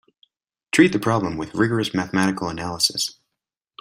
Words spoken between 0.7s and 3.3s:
Treat the problem with rigorous mathematical analysis.